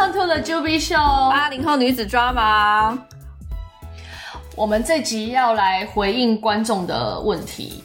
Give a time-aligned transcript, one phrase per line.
[0.00, 2.96] Welcome to the Juby Show，八零后女子 Drama。
[4.56, 7.84] 我们这集要来回应观众的问题。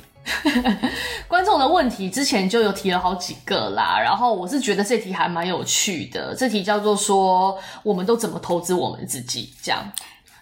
[1.28, 6.34] 观众的问题之前就有提了好几个啦，然后我是觉得这题还蛮有趣的。
[6.34, 9.54] 这题叫做说，我们都怎么投资我们自己？
[9.62, 9.84] 这样，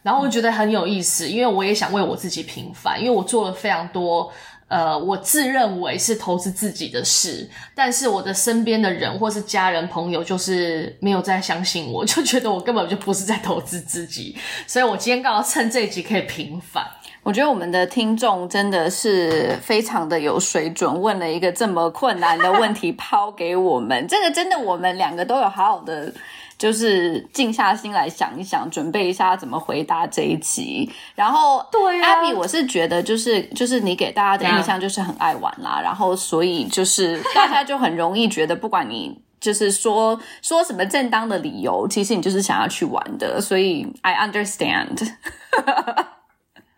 [0.04, 4.32] 然后我觉得很有意思，因为我也想为我自己平反，因为我做了非常多。
[4.74, 16.84] 呃，我自认为是投资自己的事，但是我的身边的人或是家人朋友就是没有再相信我， 就觉得我根本就不是在投资自己，所以我今天刚好趁这一集可以平反。
[17.22, 26.12] 我觉得我们的听众真的是非常的有水准，问了一个这么困难的问题抛给我们，这个真的我们两个都有好好的。
[26.58, 30.90] 就是静下心来想一想，准备一下怎么回答这一集。
[31.16, 43.42] 然后，对啊，Abby，我是觉得就是就是你给大家的印象就是很爱玩啦， 然后所以就是大家就很容易觉得，不管你就是说说什么正当的理由，其实你就是想要去玩的。
[43.42, 45.12] 所以，I understand。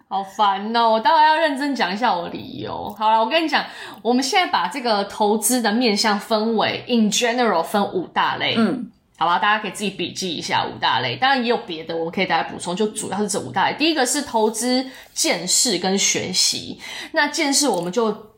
[0.07, 0.91] 好烦哦！
[0.91, 2.95] 我待会要认真讲一下我的理由。
[2.97, 3.65] 好了，我跟你讲，
[4.01, 8.55] 我们现在把这个投资的面向分为 in general 分五大类。
[8.57, 8.91] 嗯。
[9.17, 13.77] 好吧，大家可以自己笔记一下五大类，当然也有别的，我们可以大家补充，就主要是这五大类。
[13.77, 16.79] 第一个是投资见识跟学习，
[17.13, 18.34] 那见识我们就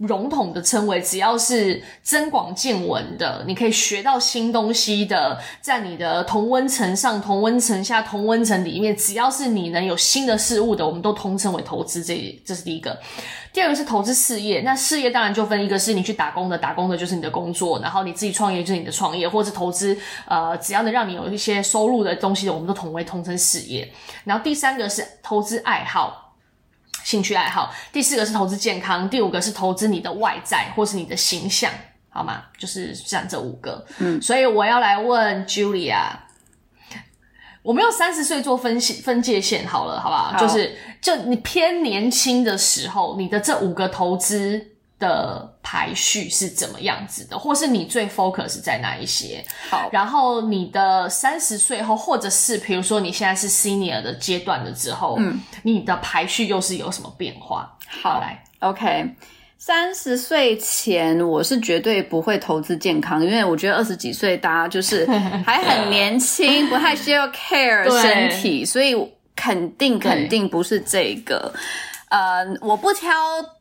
[0.00, 12.02] 笼统的称为，只要是增广见闻的，你可以学到新东西的，在你的同温层上、同温层下、同温层里面，只要是你能有新的事物的，我们都通称为投资。
[12.02, 12.98] 这这是第一个。
[13.52, 23.92] 第二个是投资事业，那事业当然就分一个是你去打工的，打工的就是你的工作，然后你自己创业就是你的创业，或者投资呃，只要能让你有一些收入的东西的，我们都统为统称事业。
[24.22, 26.29] 然后第三个是投资爱好、
[27.10, 31.68] 兴趣爱好，第四个是投资健康，第五个是投资你的外在或是你的形象，
[32.08, 32.44] 好吗？
[32.56, 33.84] 就是像这五个。
[33.98, 36.04] 嗯，所以我要来问 Julia。
[37.62, 40.30] 我们用三十岁做分析分界线好了，好不好？
[40.30, 44.68] 好，就是就你偏年轻的时候，你的这五个投资
[45.00, 49.44] 的排序是怎么样子的，或是你最 focus 在哪一些？
[49.68, 57.76] 好，然后你的三十岁后，或者是比如说你现在是 senior 的阶段了之后，嗯，你的排序又是有什么变化？
[57.88, 59.16] 好，好来，OK。
[59.58, 65.04] 三十岁前，我是绝对不会投资健康，因为我觉得二十几岁大家就是
[65.44, 68.96] 还很年轻，不太需要 care 身体，所以
[69.36, 71.52] 肯定肯定不是这个。
[72.08, 73.12] 呃，我不挑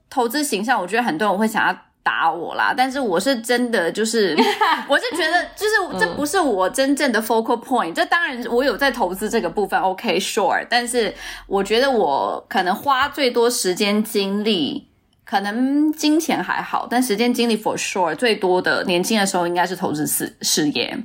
[0.10, 4.36] 投资形象，我觉得很多人会想要打我啦，但是我是真的就是，
[4.88, 7.94] 我是觉得就是这不是我真正的 focal point。
[7.94, 11.14] 这当然我有在投资这个部分，OK sure，但是
[11.48, 14.88] 我觉得我可能花最多时间精力。
[15.26, 20.98] 可能金钱还好，但时间精力 for sure 最多的年轻的时候应该是投资事事业。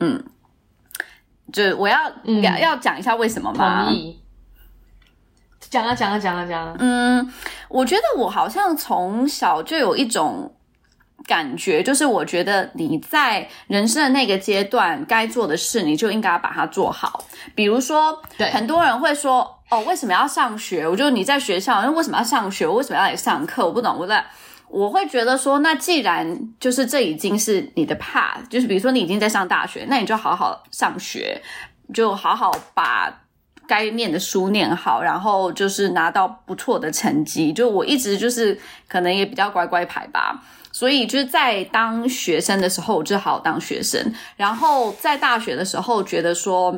[0.00, 0.24] 嗯，
[1.52, 3.84] 就我要、嗯、要要讲一下为什么吗？
[3.84, 4.18] 同意。
[5.70, 6.76] 讲啊讲啊讲啊讲啊。
[6.78, 7.32] 嗯，
[7.68, 10.52] 我觉得我好像从小就有一种。
[11.26, 17.22] 感觉就是，我觉得你在人生的那个阶段该做的事，你就应该把它做好。
[17.54, 20.88] 比如说，对，很多人会说，哦，为什么要上学？
[20.88, 22.66] 我就你在学校，那为什么要上学？
[22.66, 23.66] 我为什么要来上课？
[23.66, 23.98] 我不懂。
[23.98, 24.24] 我在，
[24.68, 31.42] 我会觉得说，那既然就是这已经是你的 path，就是比如说你已经在上大学，那你就好好上学，
[31.92, 33.12] 就好好把
[33.68, 37.52] 该念的书念好，然后就是拿到不错的成绩。
[37.52, 38.58] 就我一直就是
[38.88, 40.42] 可能也比较乖乖牌吧。
[40.72, 44.14] 所以就是在当学生的时候，我就好好当学生。
[44.36, 46.70] 然后在大学的时候，觉得说，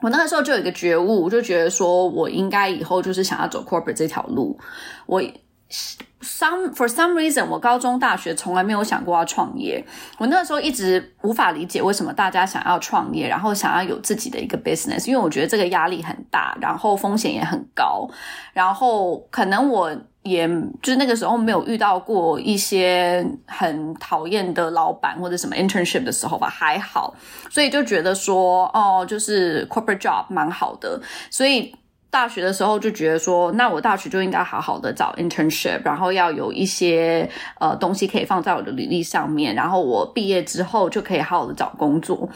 [0.00, 4.58] 我那个时候就有一个觉悟，我就觉得说我应该以后就是想要走 corporate 这条路。
[5.06, 5.22] 我
[5.70, 9.84] some for some reason，我高中、大学从来没有想过要创业。
[10.18, 18.08] 我那个时候一直无法理解为什么大家想要创业，然后想要有自己的一个 business，因为我觉得这个压力很大，然后风险也很高，
[18.52, 19.96] 然后可能我。
[20.22, 20.46] 也
[20.82, 27.14] 就是那个时候没有遇到过一些很讨厌的老板或者什么 internship 的时候吧，还好，
[27.48, 31.00] 所以就觉得说，哦，就是 corporate job 蛮好的，
[31.30, 31.74] 所以
[32.10, 42.28] 大学的时候就觉得说，那我大学就应该好好的找 internship，然后要有一些呃东西可以放在我的履历上面，然后我毕业之后就可以好好的找工作，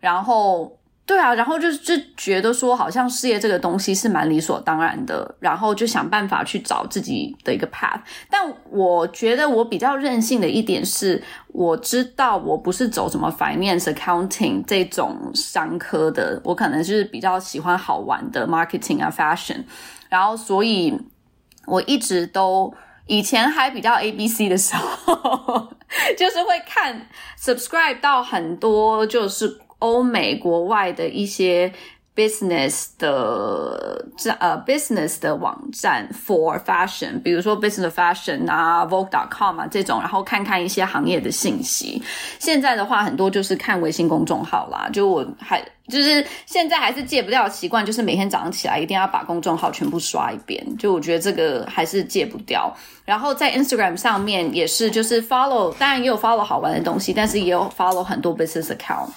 [0.00, 0.76] 然后。
[1.10, 7.98] 对啊，然后就就觉得说，好像事业这个东西是蛮理所当然的，然后就想办法去找自己的一个 path。
[8.30, 8.40] 但
[8.70, 19.64] 我觉得我比较任性的一点是，我知道我不是走什么 finance accounting 这种商科的，我可能就是比较喜欢好玩的 marketing 啊 fashion。
[20.08, 20.96] 然后，所以
[21.66, 22.72] 我一直都
[23.08, 25.74] 以前还比较 ABC 的时候，
[26.16, 29.60] 就是会看 subscribe 到很多就是。
[29.80, 31.72] 欧美国外的一些。
[32.16, 42.02] business 的这呃 business 的网站 for fashion，比如说 business fashion 啊，vogue.com 啊这种，然后看看一些行业的信息。
[42.38, 44.90] 现在的话，很多就是看微信公众号啦。
[44.92, 50.62] 就我还就是现在还是戒不掉的习惯，就是每天早上起来一定要把公众号全部刷一遍。
[50.76, 52.70] 就我觉得这个还是戒不掉。
[53.06, 59.08] 然后在 Instagram 上面也是，就是 follow，当然也有 follow 好玩的东西，但是也有 follow 很多 business account。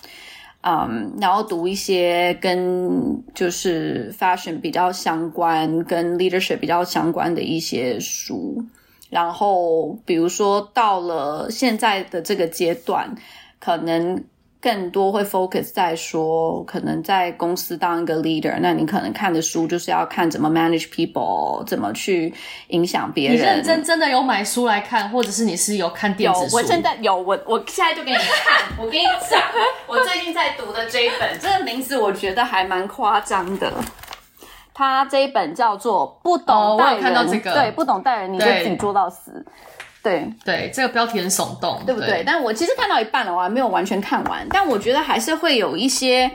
[0.63, 8.63] 嗯然后读一些跟就是 fashion 比较相关、跟 leadership 比较相关的一些书，
[9.09, 13.13] 然后比如说到了现在的这个阶段，
[13.59, 14.23] 可能。
[14.63, 22.33] 更多会 focus 在说，可能在公司当一个 leader，那你可能看的书就是要看怎么 manage people，怎么去
[22.69, 23.37] 影响别人。
[23.37, 26.55] 你认真真的有买书来看，或者是你是有看电子书？
[26.55, 28.63] 有，我现在有，我我现在就给你看。
[28.79, 29.41] 我跟你讲，
[29.85, 33.69] 我最近在读的这一本，这个名字我觉得还蛮夸张的。
[34.73, 39.45] 它这一本叫做《不懂待人》，哦，我有看到这个，对，不懂待人，你就自己做到死。
[40.03, 42.09] 对对，这个标题很耸动，对不对？
[42.09, 44.45] 对，但我其实看到一半了，我还没有完全看完。
[44.49, 46.29] 但我觉得还是会有一些，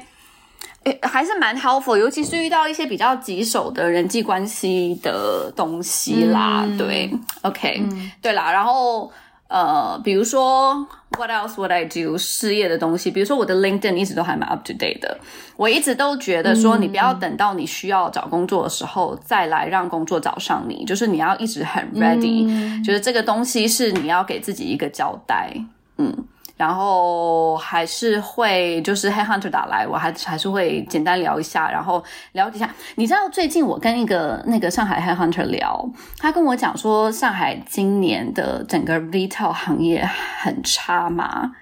[0.85, 6.65] 诶，还是蛮 helpful，尤其是遇到一些比较棘手的人际关系的东西啦。
[6.67, 7.11] 嗯、对
[7.43, 9.13] ，OK，、嗯、对啦，然后。
[9.49, 10.87] 呃，比如说
[11.17, 12.17] ，What else would I do？
[12.19, 15.19] 事业的东西，比如说我的 LinkedIn 一直都还蛮 up to date 的。
[15.57, 25.53] 我一直都觉得说，你不要等到你需要找工作的时候再来让工作找上你，就是你要一直很 ready，、嗯、就是这个东西是你要给自己一个交代，
[25.97, 26.15] 嗯。
[26.59, 32.69] 然后还是会就是 Headhunter 打来，我还还是会简单聊一下，然后了解一下。
[32.97, 35.89] 你知道最近我跟一个那个上海 Headhunter 聊，
[36.19, 40.05] 他跟我讲说上海今年的整个 vital 行业
[40.41, 41.53] 很差嘛？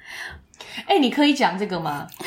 [0.87, 2.07] 哎，你可以讲这个吗？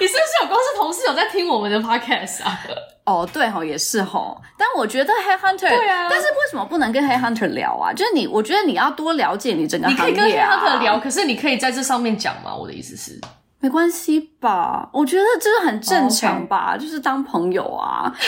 [0.00, 2.58] 你是不是有公司同事有在听我们的 podcast 啊？
[3.04, 4.40] 哦，对哦，也是吼。
[4.56, 7.92] 但我觉得 Headhunter，对啊，但是为什么不能跟 Headhunter 聊啊？
[7.92, 10.06] 就是你，我觉得你要多了解你整个行业啊。
[10.06, 12.54] 你可以跟 Headhunter 聊，可是你可以在这上面讲吗？
[12.54, 13.20] 我的意思是。
[13.60, 16.80] 没关系吧，我觉得这个很正常吧，oh.
[16.80, 18.10] 就是当朋友啊。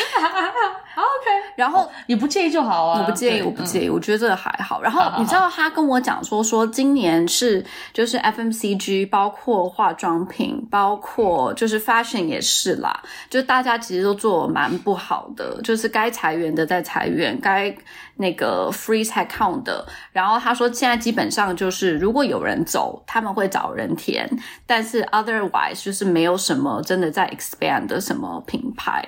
[0.95, 4.83] 好 OK，然后、oh, 你不介意就好啊，我不介意，我不介意，嗯、我觉得这个还好。
[4.83, 7.65] 然后你知道他跟我讲说，说今年是
[7.95, 17.75] 就是 FMCG，包括化妆品，包括就是 fashion 也是啦，就大家其实都做蛮不好的，就是该裁员的在裁员，该。
[18.23, 24.27] 那个 freeze headcount 的，然后他说现在基本上就是如果有人走，他们会找人填，
[24.65, 29.05] 但是 otherwise 就是没有什么真的在 expand 的什么品牌，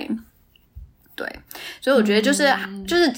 [1.14, 1.26] 对，
[1.81, 3.11] 所以我觉得就是、嗯、就是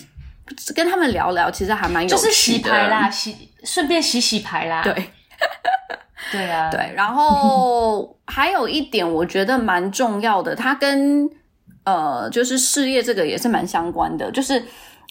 [0.74, 4.92] 跟他们聊聊，其实还蛮有趣的，就是洗牌啦，洗顺便洗洗牌啦，对，
[6.30, 11.28] 对啊， 对，然后 还有一点我觉得蛮重要的，它跟
[11.84, 14.62] 呃就是事业这个也是蛮相关的，就是。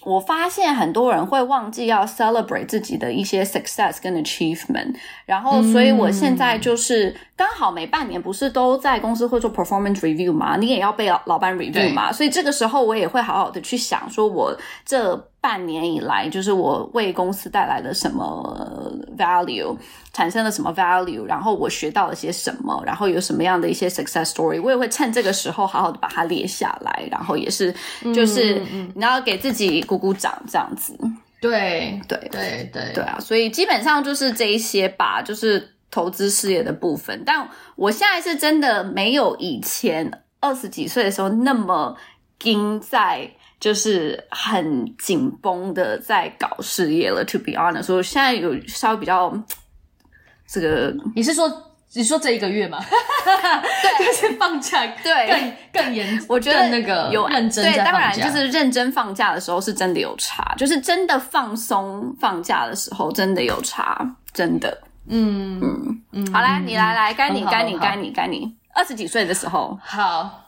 [0.06, 4.94] 我发现很多人会忘记要 celebrate 自己的一些 success 跟 achievement，
[5.26, 15.28] 然后，所以我现在就是刚好每半年不是都在公司会做 performance review 嘛，你也要被老老板 review 嘛，所以这个时候我也会好好的去想，说我这。
[15.38, 19.76] 半年以来，就是我为公司带来了什么 value，
[20.12, 27.72] 产生了什么 value，然后我学到了些什么，然后有什么样的一些 success story，我也会趁这个时候好好的把它列下来，然后也是
[28.12, 28.60] 就是
[28.96, 30.98] 你要给自己鼓鼓掌这样子。
[31.40, 33.18] 对对对对对对啊！
[33.20, 37.22] 所以基本上就是这一些吧，就是投资事业的部分。
[37.24, 41.96] 但我现在是真的没有以前二十几岁的时候那么
[42.38, 43.30] 盯在。
[43.58, 49.32] 就是很紧绷的在搞事业了，to be honest，所以现在有稍微比较
[50.46, 51.48] 这个，你是说
[51.96, 52.78] 你说这一个月吗？
[52.84, 57.64] 对， 就是放假，对，更更严，我觉得那个有认真。
[57.64, 63.98] 对，当然就是认真放假的时候是真的有差，就是真的放松放假的时候真的有差，
[64.32, 64.78] 真的。
[65.08, 70.42] 嗯嗯嗯，好啦，你来来，该你该你该你该你，二十几岁的时候，好。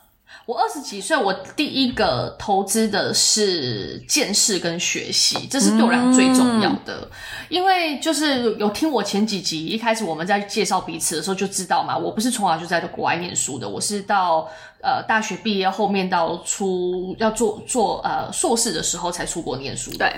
[0.46, 7.08] 我二十几岁，我第一个投资的是见识跟学习，这是对我来最重要的。
[7.48, 14.48] 因为就是有听我前几集，一开始我们在介绍彼此的时候就知道嘛，我不是从小就在国外念书的，我是到
[14.82, 19.90] 呃大学毕业后面到出要做做呃硕士的时候才出国念书。
[19.98, 20.12] 对。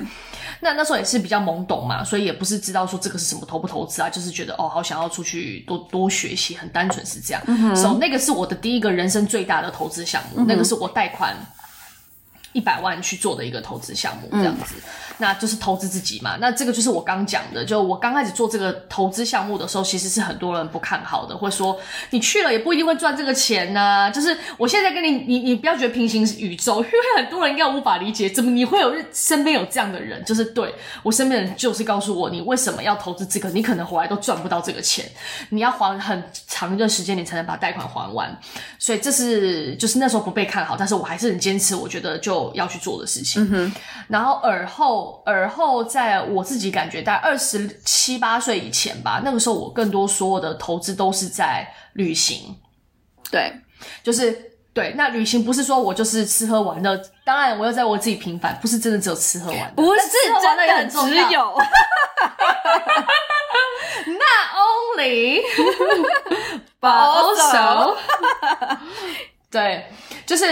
[0.62, 7.42] 那那时候也是比较懵懂嘛，所以也不是知道说这个是什么投不投资啊，就是觉得哦，好想要出去多多学习，很单纯是这样。
[7.46, 7.76] 嗯哼。
[7.76, 10.46] 所以那个是我的第一个人生最大的投资项目，嗯。
[10.46, 11.34] 那个是我贷款
[12.52, 14.74] 一百万去做的一个投资项目，这样子。
[14.76, 14.82] 嗯
[15.20, 21.78] 那就是投资自己嘛，那这个就是我刚讲的，就我刚开始做这个投资项目的时候，其实是很多人不看好的，会说
[22.08, 24.10] 你去了也不一定会赚这个钱呐、啊。
[24.10, 30.24] 就是我现在跟你，你你不要觉得平行宇宙，因为很多人应该无法理解，怎么你会有身边有这样的人？
[30.24, 33.50] 就是对我身边的人就是告诉我，你为什么要投资这个？
[33.50, 35.04] 你可能回来都赚不到这个钱，
[35.50, 38.34] 你要还很长一段时间，你才能把贷款还完。
[38.78, 43.72] 所以这是就是那时候不被看好，但是我还是很坚持，我觉得就要去做的事情。
[44.08, 45.22] 然后耳后。
[45.26, 52.56] 耳后，在我自己感觉，大概二十七八岁以前吧，那个时候我更多所有的投资都是在旅行。
[53.30, 53.52] 对，
[54.02, 54.92] 就是对。
[54.96, 60.00] 那旅行不是说我就是吃喝玩乐，当然我要在我自己平凡，不是真的只有吃喝玩乐，不是
[60.42, 61.58] 真的只有。
[64.06, 65.42] Not only,
[66.80, 67.96] but also.
[69.50, 69.84] 对，
[70.24, 70.44] 就是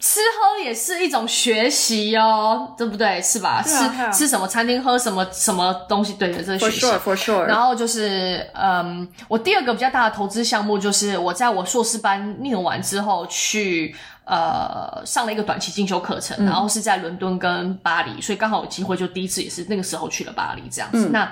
[0.00, 3.20] 吃喝也是一种学习哦，对不对？
[3.20, 3.62] 是吧？
[3.62, 6.86] 是、啊、吃吃什么餐厅，喝什么什么东西，对的，这是学习。
[6.86, 7.42] For sure, for sure.
[7.42, 13.94] 然后就是，嗯，我第二个比较大的投资项目就是我在我硕士班念完之后去
[14.24, 21.08] 呃上了一个短期进修课程，嗯、然后是在伦敦跟巴黎，所以刚好有机会，就第一次也是那个时候去了巴黎这样子。
[21.08, 21.30] 嗯、那。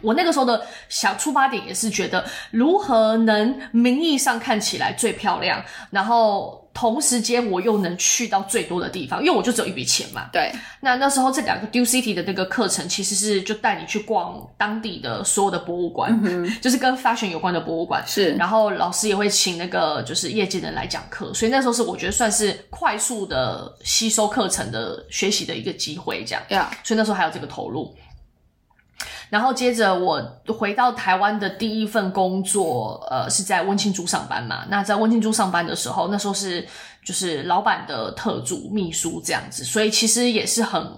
[0.00, 10.28] 我那个时候的想出发点也是觉得，如何能名义上看起来最漂亮，然后同时间我又能去到最多的地方，因为我就只有一笔钱嘛。
[10.32, 10.52] 对。
[10.80, 18.02] 那那时候这两个 Deal City 的那个课程，其实是就带你去逛当地的所有的博物馆，嗯、就是跟 fashion 有关的博物馆。
[18.06, 18.32] 是。
[18.34, 26.42] 然后老师也会请那个就是业界的人来讲课，所以那时候是我觉得算是快速的吸收课程的学习的一个机会，这样。
[26.48, 26.66] Yeah.
[26.84, 27.96] 所以那时候还有这个投入。
[29.30, 34.64] 然后接着我回到台湾的第一份工作，呃，是在温庆珠上班嘛。
[34.70, 36.66] 那在温庆珠上班的时候，那时候是
[37.04, 40.90] 就是老板的特助秘书这样子，所以其实也是很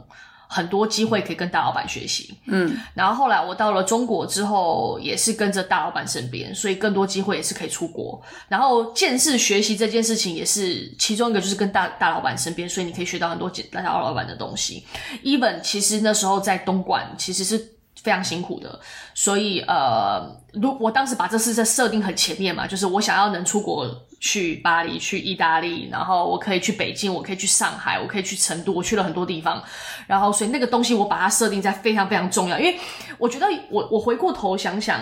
[0.47, 2.33] 很多机会可以跟大老板学习。
[2.47, 8.21] 嗯，然后后来我到了中国之后，也是跟着大老板身边，所以更多机会也是可以出国。
[8.49, 14.85] 然后见识学习这件事情也是其中一个，就是跟大大老板身边，所以你可以学到很多大老板的东西。
[15.25, 17.80] Even 其实那时候在东莞，其实是。
[18.03, 18.81] 非常辛苦的，
[19.15, 23.87] 所以呃，如我当时把这事在设定很前面嘛，就是我想要能出国
[24.21, 29.63] 去巴黎、去意大利，然后我可以去北京，我可以去上海，我可以去成都，我去了很多地方，
[30.07, 32.79] 然后所以那个东西我把它设定在非常非常重要，因为
[33.19, 35.01] 我觉得我我回过头想想，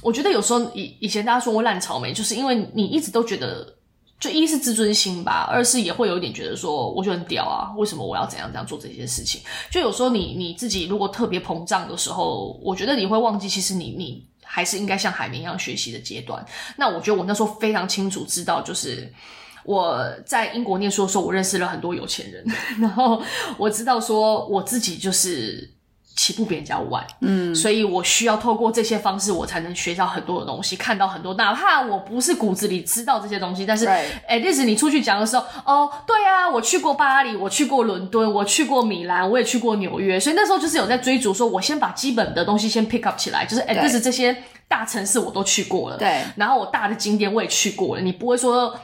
[0.00, 3.73] 我觉得有时候以以前大家说我烂草莓，就是因为你一直都觉得。
[4.24, 9.42] 就一是自尊心吧，二是也会有一点觉得说，我就很屌啊，为什么我要怎样怎样做这些事情？
[9.70, 16.42] 就有时候你你自己如果特别膨胀的时候，我觉得你会忘记，其实你你还是应该像海绵一样学习的阶段。
[16.78, 19.12] 那我觉得我那时候非常清楚知道，就是
[19.62, 22.42] 我在英国念书的时候，我认识了很多有钱人，
[22.80, 23.22] 然后
[23.58, 25.73] 我知道说我自己就是。
[26.16, 31.34] 起步比人家晚，嗯，所以我需要透过这些方式，我才能学到很多的东西，看到很多。
[31.34, 44.36] 哪怕我不是骨子里知道这些东西，但是，哎.例如你出去讲的时候，哦，对啊，我去过巴黎，我去过伦敦，我去过米兰，我也去过纽约，所以那时候就是有在追逐，说我先把基本的东西先 pick up 起来，就是，哎，就是这些
[44.68, 48.74] 大城市我都去过了，对，然后我大的景点我也去过了，你不会说。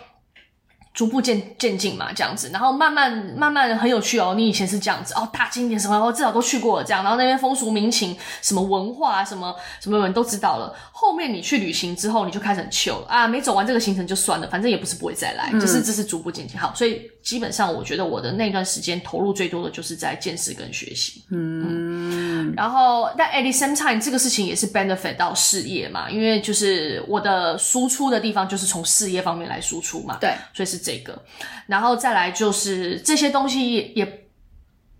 [0.92, 4.34] 逐步渐渐进嘛，这样子，然后慢慢慢慢很有趣哦。
[4.36, 10.74] 你以前是这样子哦，大景点什么，我至少都去过了这样，然后那边风俗民情、什么文化、什么什么人都知道了。
[10.90, 16.58] 后面你去旅行之后，你就开始很糗了啊，没走完这个行程就算了，反正也不是不会再来，就是这是逐步渐进。
[16.58, 21.22] 好，所以基本上我觉得我的那段时间投入最多的就是在见识跟学习。
[21.30, 30.18] 嗯，嗯，然后但 at the same time 这个事情也是 benefit 到事业嘛，因为就是我的输出的地方就是从事业方面来输出嘛。
[30.20, 30.79] 对，所以是。
[30.80, 31.22] 这个，
[31.66, 34.26] 然后再来就是这些东西也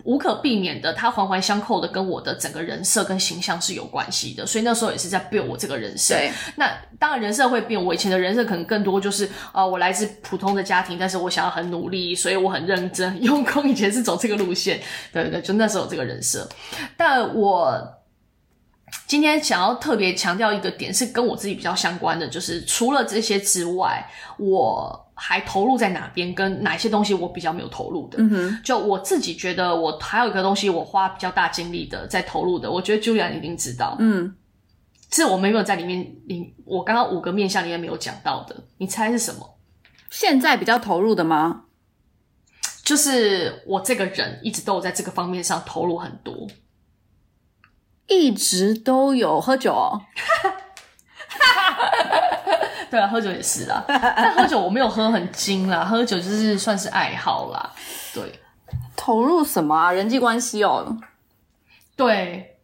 [0.05, 6.15] 无可避免的，它环环相扣的跟我的整个人设跟形象是有关系的，所以那时候也是在 build 我这个人设。
[6.15, 13.69] 对那当然人设会变，我以前的人设可能更多就是啊、呃，我来自普通的家庭，但是我想要很努力，所以我很认真、用功。
[13.69, 14.81] 以前是走这个路线，
[15.13, 16.49] 对对对，就那时候有这个人设。
[16.97, 18.00] 但我
[19.11, 25.07] 今天想要特别强调一个点，是跟我自己比较相关的，就是除了这些之外，我。
[25.23, 26.35] 还投入在哪边？
[26.35, 28.17] 跟哪些东西我比较没有投入的？
[28.23, 33.97] 嗯哼，就我自己觉得，我还有一个东西我花比较大精力的在投入的，我觉得 Julia 一定知道。
[33.99, 34.35] 嗯，
[35.13, 39.59] 是我们没有在里面，你我刚刚五个面向里面没有讲到的，你猜是什么？
[40.09, 41.65] 现在比较投入的吗？
[42.83, 46.49] 就是我这个人一直都有在这个方面上投入很多，
[48.11, 50.03] 一直都有喝酒哦。
[52.91, 57.73] 对啊，喝酒也是啦，但喝酒我没有喝很精啦，喝酒就是算是爱好啦。
[58.13, 58.41] 对，
[58.97, 59.93] 投入什么啊？
[59.93, 60.99] 人际关系哦。
[61.95, 62.59] 对，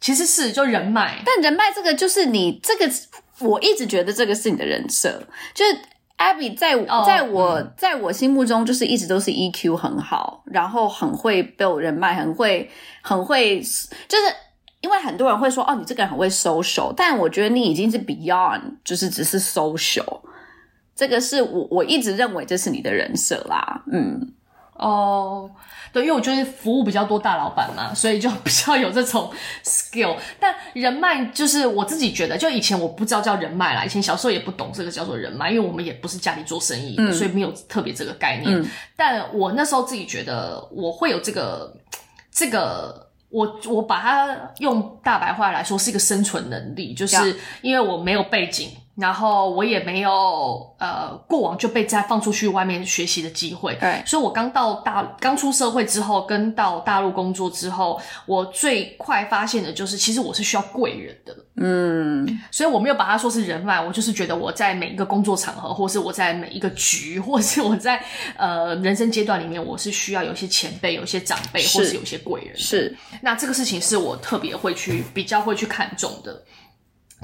[0.00, 2.90] 其实是就人脉，但人脉这个就是你这个，
[3.40, 5.78] 我一直觉得这个是你的人设，就是
[6.16, 6.74] Abby 在
[7.06, 12.70] 在我、oh, 在我心目中就是一直都是 EQ 很好，然后很会 build 人脉，很会
[13.02, 14.34] 很会，就是
[14.80, 20.20] 因为很多人会说哦，你这个人很会 social，但我觉得你已经是 beyond，就是只是 social，
[20.94, 24.34] 这个是我我一直认为这是你的人设啦，嗯。
[24.74, 25.50] 哦，
[25.92, 29.28] 对，因为我就是服务比较多大老板嘛，所以就比较有这种
[29.64, 30.16] skill。
[30.38, 38.56] 但人脉就是我自己觉得，就以前我不知道叫人脉啦，以前小时候也不懂这个叫做人脉，因为我们也不是家里做生意所以没有特别这个概念。
[38.56, 41.76] 嗯，但我那时候自己觉得我会有这个
[42.30, 48.70] 这个，我我把它用大白话来说是一个生存能力，就是因为我没有背景。
[48.98, 68.04] 然后我也没有呃过往就被再放出去外面学习的机会，对，所以我刚到大刚出社会之后，跟到大陆工作之后，我最快发现的就是，其实我是需要贵人的，嗯，所以我没有把它说是人脉，我就是觉得我在每一个工作场合，或是我在每一个局， 或是我在
[68.36, 76.42] 呃人生阶段里面，我是需要有些前辈、有些长辈，或是有些贵人，是，那这个事情是我特别会去比较会去看重的。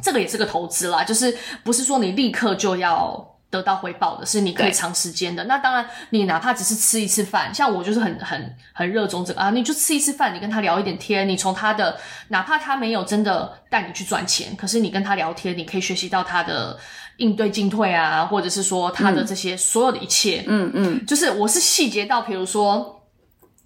[0.03, 5.45] 这个也是个投资啦，就是不是说你立刻就要得到回报的，是你可以长时间的。
[5.45, 11.97] 那当然，你哪怕只是吃一次饭，像我就是很很很热衷这个啊，你就吃一次饭，你跟他聊一点天，你从他的
[12.29, 16.77] 哪怕他没有真的带你去赚钱，可是你跟他聊天，你可以学习到他的
[17.19, 22.94] 应对进退啊，或者是说他的这些所有的一切，嗯嗯，就是我是细节到，比如说。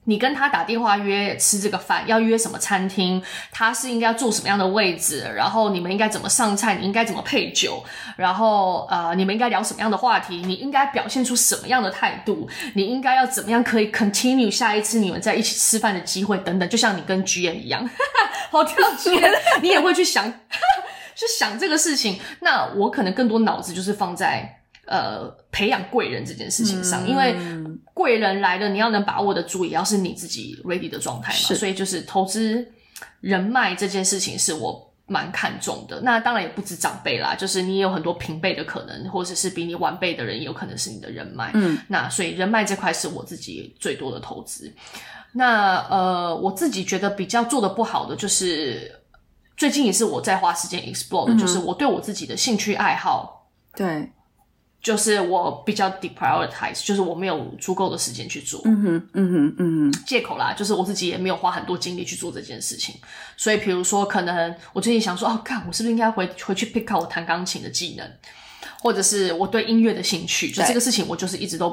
[0.09, 3.23] 你跟他打电话约吃这个饭，要约什么餐厅？
[3.53, 5.31] 他是应该要坐什么样的位置？
[5.37, 6.77] 然后你们应该怎么上菜？
[6.77, 7.85] 你应该怎么配酒？
[8.17, 10.37] 然后呃，你们应该聊什么样的话题？
[10.47, 12.49] 你应该表现出什么样的态度？
[12.73, 16.67] 你应该要怎么样可以 continue 下一次你们在一起吃饭的机会等等？
[16.71, 17.87] 就像你跟 GM 一样，
[18.51, 19.13] 好跳脱，
[19.61, 20.25] 你也会去想，
[21.15, 22.19] 去想这个事情。
[22.41, 24.58] 那我可能更多脑子就是放在。
[24.89, 27.37] 呃，培养贵人这件事情上，嗯、因为
[27.93, 31.55] 贵人来了，你要能把握得住，也要是你自己 ready 的状态嘛。
[31.55, 32.67] 所以就是投资
[33.21, 36.01] 人脉这件事情是我蛮看重的。
[36.01, 41.51] 那当然也不止长辈啦，就是你也有很多平辈的可能，或者是比你晚辈的人，也有可能是你的人脉。
[41.53, 44.73] 嗯，那所以人脉这块是我自己最多的投资。
[45.33, 48.91] 那呃，我自己觉得比较做的不好的，就是
[49.55, 54.11] 最近也是我在花时间 explore 的，嗯、就是我对我自己的兴趣爱好，对。
[54.81, 58.61] 就是我比较 deprioritize，就是我没有足够的时间去做。
[58.65, 62.95] 嗯哼，嗯哼，嗯哼，借口啦，就是我自己也没有花很多精力去做这件事情。
[63.37, 68.09] 所以，比如说，可能我最近想说，哦，看我是不是应该回回去 pick up 我弹钢琴的技能，
[68.81, 71.71] 或者是我对音乐的兴趣，就这个事情，我就是一直都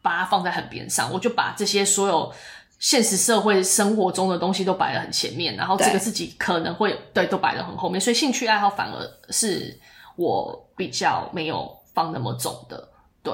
[0.00, 1.12] 把它放在很边上。
[1.12, 2.32] 我就把这些所有
[2.78, 8.00] 现实社会生活中的东西都摆得很前面，然后这个自己可能会对，对都摆得很后面。
[8.00, 9.76] 所以，兴趣爱好反而是
[10.14, 11.68] 我比较没有。
[11.94, 12.88] 放那么重的，
[13.22, 13.32] 对，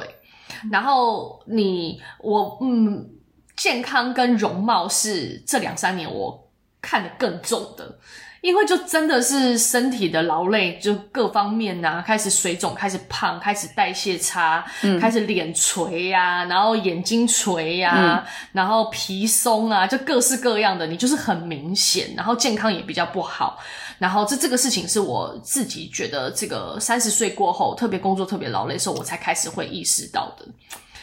[0.71, 3.09] 然后你我嗯，
[3.57, 6.49] 健康跟容貌是这两三年我
[6.81, 7.99] 看得更重的。
[8.43, 23.59] 因为就真的是身体的劳累，就各方面呐，开始水肿，开始胖，开始代谢差，嗯、开始脸垂呀、啊，然后眼睛垂呀、啊，嗯、然后皮松啊，就各式各样的，你就是很明显，然后健康也比较不好，
[24.01, 30.49] 然后这这个事情是我自己觉得，这个三十岁过后，特别工作特别劳累的时候，我才开始会意识到的，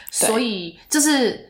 [0.10, 1.48] 所以这是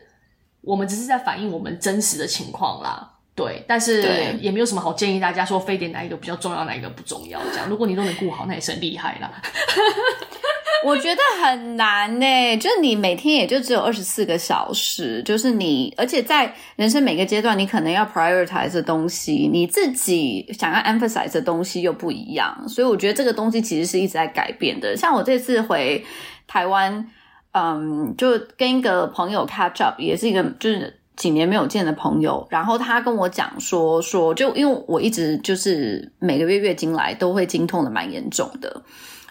[0.60, 3.14] 我们只是在反映我们真实的情况啦。
[3.34, 7.66] 对，但是也没有什么好建议大家说非得哪一个比较重要，哪一个不重要这样。
[7.66, 9.40] 如果你都能顾好，那也是很厉害啦。
[10.86, 24.96] 我觉得很难呢，就是你每天也就只有二十四个小时，就是你，而且在人生每个阶段，你可能要 prioritize 的东西，你自己想要 emphasize 的东西又不一样，所以我觉得这个东西其实是一直在改变的。
[24.96, 26.04] 像我这次回
[26.46, 27.08] 台湾，
[27.52, 30.94] 嗯，就跟一个朋友 catch up，也是一个就是。
[31.18, 38.80] 几年没有见的朋友，然后他跟我讲说说，就因为我一直就是每个月月经来都会经痛的蛮严重的，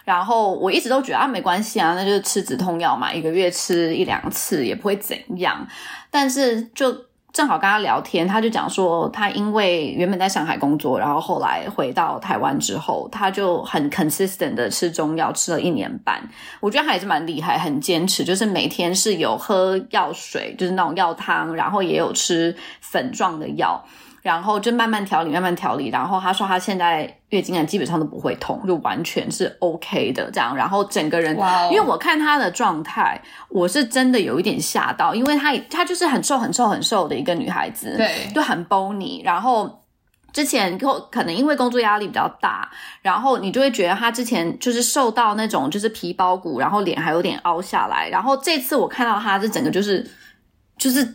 [0.08, 5.66] 然后我一直都觉得啊没关系啊，那就是吃止痛药嘛，一个月吃一两次也不会怎样，
[6.10, 7.06] 但是就。
[7.30, 16.20] 正好跟他聊天，他就讲说，他因为原本在上海工作，然后后来回到台湾之后，他就很 consistent 的吃中药，吃了一年半。
[16.58, 23.84] 我觉得他也是蛮厉害，很坚持，就是每天是有喝药水，就是那种药汤，然后也有吃粉状的药。
[24.22, 25.88] 然后就慢慢调理，慢慢调理。
[25.88, 30.54] 然后他说他现在月经来基本上都不会痛，就完全是 OK 的这样。
[30.54, 31.72] 然后整个人，Wow.
[31.72, 39.24] 因为我看他的状态，我是真的有一点吓到，因为他他就是很瘦很瘦很瘦的一个女孩子，对，就很 bony。
[39.24, 39.84] 然后
[40.32, 40.78] 之前
[41.10, 42.70] 可能因为工作压力比较大，
[43.02, 48.08] 然后你就会觉得他之前就是瘦到那种就是皮包骨，然后脸还有点凹下来。
[48.08, 50.10] 然后这次我看到他，这整个就是
[50.76, 51.14] 就是。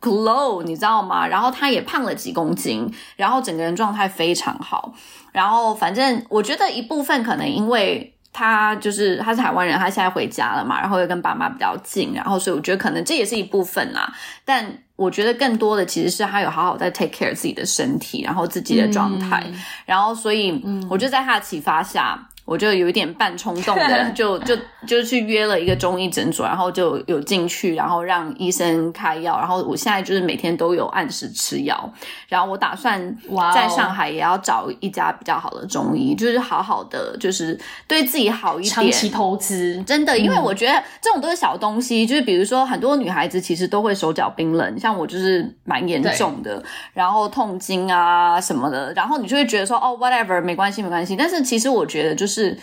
[0.00, 1.26] glow，你知道吗？
[1.26, 4.92] 然后他也胖了几公斤，然后整个人状态非常好。
[5.32, 14.12] 然后反正我觉得一部分可能因为他就是他是台湾人，他现在回家了嘛，然后又跟爸妈比较近，然后所以我觉得可能这也是一部分啦。
[14.44, 19.54] 但我觉得更多的其实是他有好好在 take care 自己的身体，然后自己的状态，嗯、
[19.86, 22.28] 然后所以我就在他的启发下。
[22.50, 31.92] 我就有一点半冲动的， 就就就去约了一个中医诊所，然后就有进去，然后让医生开药，然后我现在就是每天都有按时吃药，
[32.26, 33.16] 然后我打算
[33.54, 46.60] 在上海也要找一家比较好的中医，就是好好的，就是对自己好一点，长期投资，真的，因为我觉得这种都是小东西，就是比如说很多女孩子其实都会手脚冰冷，像我就是蛮严重的，
[46.94, 52.39] 然后痛经啊什么的，然后你就会觉得说哦，whatever，没关系，没关系，但是其实我觉得就是。
[52.40, 52.58] 是，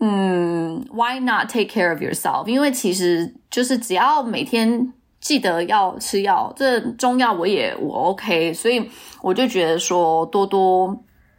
[0.00, 2.46] 嗯，Why not take care of yourself？
[2.48, 8.90] 因为其实就是只要每天记得要吃药，这中药我也我 OK，所以
[9.22, 10.96] 我就觉得说多多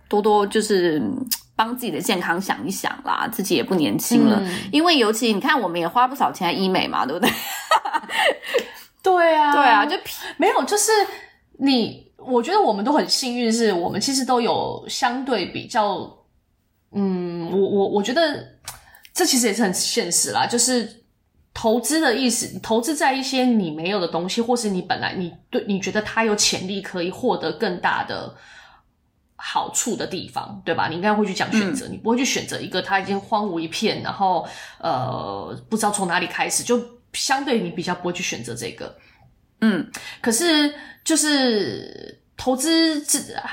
[0.10, 1.02] 多多就是
[1.56, 7.30] 帮自己的健康想一想啦，自己也不年轻了，嗯、因为尤其你看我们也花不少钱在医美嘛，对不对？
[9.04, 9.96] 对啊，对啊，就
[10.38, 10.92] 没有，就是
[11.60, 16.12] 你，我觉得我们都很幸运，是我们其实都有相对比较。
[16.92, 18.48] 嗯，我我我觉得
[19.14, 21.04] 这其实也是很现实啦，就是
[21.54, 28.34] 投资的意思，投资在一些你没有的东西，或是你本来你对你觉得它有潜力可以获得更大的
[29.36, 30.88] 好处的地方，对吧？
[30.88, 34.48] 你应该会去讲选择，嗯、你不会去选择一个它已经荒芜一片，然后
[34.80, 38.98] 呃不知道从哪里开始，就相对你比较不会去选择这个。
[39.62, 40.74] 嗯，可是
[41.04, 42.22] 就是。
[42.38, 43.04] 投资，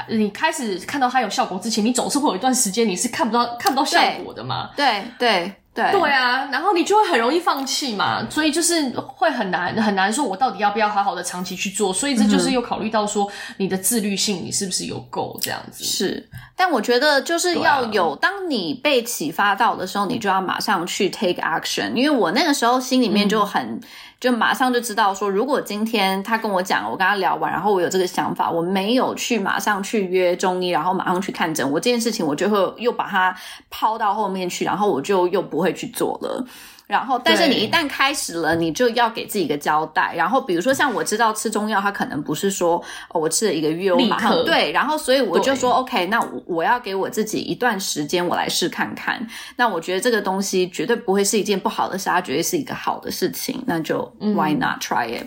[0.08, 4.70] 你开始看到它有效果之前，你总是会有一段时间你是看不到看不到效果的嘛？
[4.76, 11.92] 对对对对啊，然后你就会很容易放弃嘛，所以就是会很难很难说，我到底要不要好好的长期去做？
[11.92, 15.82] 所以这就是又考虑到说你的自律性，你是不是有够这样子？
[15.82, 23.62] 是，但我觉得就是要有，啊、当你被启发到的时候，你就要马上去 take action，因为我那个时候心里面就很。
[23.62, 23.80] 嗯
[24.20, 33.36] 就马上就知道说，如果今天他跟我讲，我跟他聊完，然后我有这个想法，我没有去马上去约中医，然后马上去看诊，我这件事情我就会又把它
[33.68, 36.46] 抛到后面去，然后我就又不会去做了。
[36.86, 40.14] 然后，但是你一旦开始了，你就要给自己一个交代。
[40.14, 42.76] 然后，比如说像我知道吃中药，它可能不是说
[43.08, 44.70] 哦，我吃了一个月，我马上对。
[44.70, 49.26] 然后，所以我就说 OK，那我要给我自己一段时间，我来试看看。
[49.56, 53.64] 那我觉得这个东西绝对不会是一件不好的事，它绝对是一个好的事情。
[53.66, 55.26] 那就 Why not try it？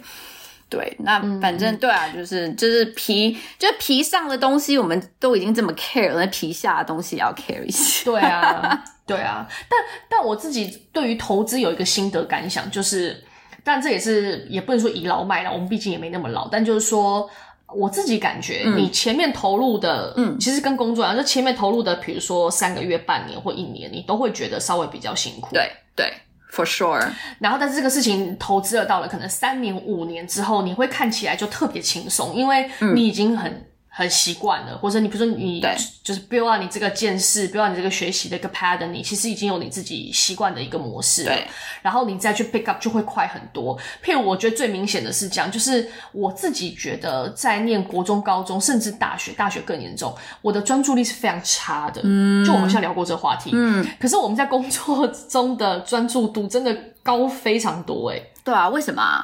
[0.70, 8.06] 对，那反正对啊，就是就是皮，就是皮上的东西，我们都已经这么 care 了，那皮下的东西也要 care 一些。
[8.06, 8.84] 对啊。
[9.08, 13.24] 对啊，但但我自己对于投资有一个心得感想，就是，
[13.64, 17.30] 但这也是也不能说倚老卖老，我们毕竟也没那么老，但就是说，
[17.74, 25.50] 我自己感觉，你前面投入的，嗯，其实跟工作一样，就前面投入的，比如说三个月、半年或一年，你都会觉得稍微比较辛苦。
[25.54, 26.14] 对对
[26.52, 27.10] ，for sure。
[27.40, 33.67] 然后，但是这个事情投资了到了可能三年、五年之后，你会看起来就特别轻松，因为你已经很。
[33.98, 41.32] 很习惯了，或者你比如说你对就是 build up 你这个见识，build up 你这个学习的一个 pattern，你其实已经有你自己习惯的一个模式了。
[41.32, 41.48] 对，
[41.82, 43.76] 然后你再去 pick up 就会快很多。
[44.06, 52.00] 譬如我觉得最明显的是这样，就是我自己觉得在念国中、高中，甚至大学，大学更严重，我的专注力是非常差的。
[52.04, 53.50] 嗯，就我们像聊过这个话题。
[53.56, 58.32] 嗯，可是我们在工作中的专注度真的高非常多诶、欸。
[58.44, 59.24] 对啊，为什么啊？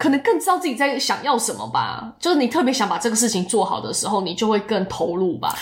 [0.00, 5.54] 可能更知道自己在想要什么吧，就是你特别想把这个事情做好的时候，你就会更投入吧。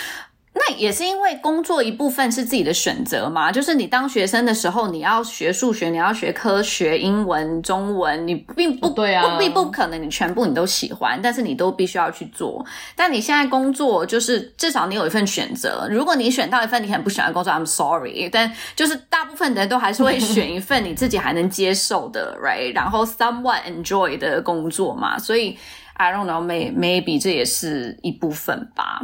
[0.59, 12.64] 那也是因为工作一部分是自己的选择嘛，就是你当学生的时候，你要学数学，你要学科学、英文、中文，你并不对啊，不并不可能你全部你都喜欢，但是你都必须要去做。
[12.97, 22.75] 但你现在工作就是至少你有一份选择，如果你选到一份你很不喜欢的工作，I'm sorry，但就是大部分的人都还是会选一份你自己还能接受的，right？
[22.75, 25.57] 然后 somewhat enjoy 的工作嘛，所以
[25.94, 29.01] I don't know，may maybe 这也是一部分吧。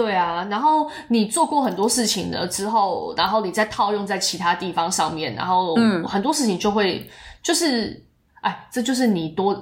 [0.00, 5.74] 对啊，然后你做过很多事情了之后，然后你再套用在其他地方上面，然后
[6.08, 7.06] 很多事情就会、嗯、
[7.42, 8.02] 就是，
[8.40, 9.52] 哎，这就是你多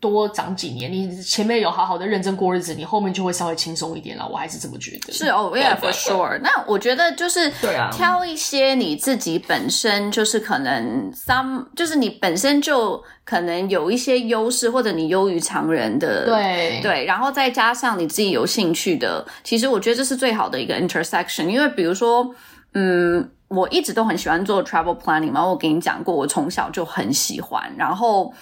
[0.00, 4.28] 多长几年，你前面有好好的认真过日子，你后面就会稍微轻松一点了。
[4.28, 5.12] 我还是这么觉得。
[5.12, 6.38] 是哦，Yeah for sure。
[6.40, 21.48] 那我觉得就是对啊，挑一些你自己本身就是可能 some，就是你本身就可能有一些优势，或者你优于常人的，对对，然后再加上你自己有兴趣的，其实我觉得这是最好的一个 intersection。
[21.48, 22.32] 因为比如说，
[22.74, 28.32] 嗯，我一直都很喜欢做 travel planning 嘛，我跟你讲过，我从小就很喜欢，然后。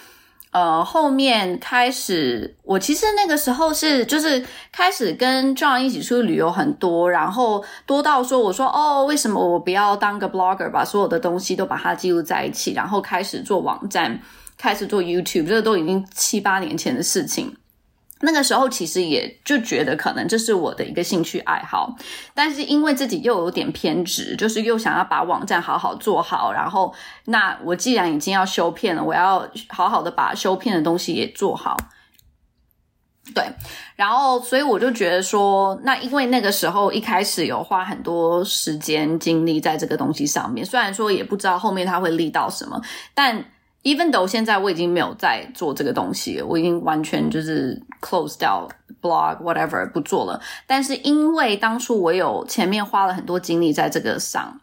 [0.56, 4.42] 呃，后面开始，我其实那个时候是就是
[4.72, 14.18] 开始跟 John 一起出去旅游很多，然后多到说，我说哦，为什么我不要当个 blogger，把所有的东西都把它记录在一起，然后开始做网站，
[14.56, 17.54] 开始做 YouTube，这都已经七八年前的事情。
[18.20, 21.94] 那个时候其实也就觉得可能这是我的一个兴趣爱好，
[22.32, 26.94] 但是因为自己又有点偏执，就是又想要把网站好好做好，然后
[27.26, 31.76] 那我既然已经要修片了，我要好好的把修片的东西也做好。
[33.34, 33.44] 对，
[33.96, 42.80] 然后所以我就觉得说，那因为那个时候一开始有花很多时间精力在这个东西上面，虽然说也不知道后面它会立到什么，
[43.12, 43.44] 但。
[43.86, 48.68] Even though 现在我已经没有在做这个东西，我已经完全就是 close 掉
[49.00, 50.40] blog whatever 不做了。
[50.66, 54.60] 但是因为当初我有前面花了很多精力在这个上，